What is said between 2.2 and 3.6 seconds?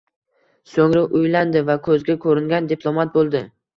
ko`ringan diplomat bo`ldi